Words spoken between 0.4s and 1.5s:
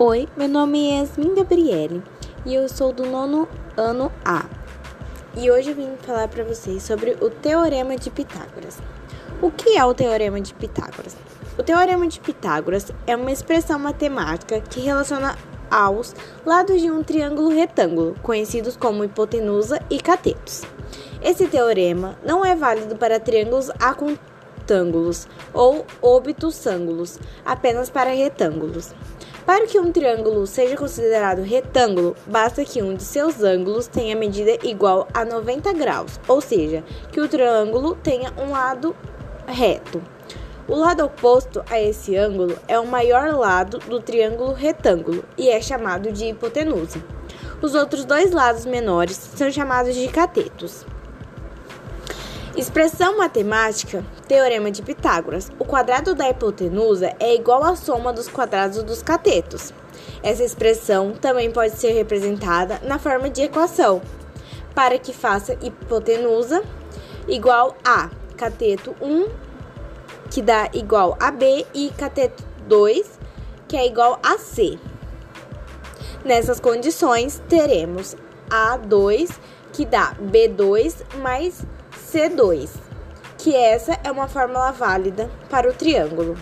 nome é Yasmin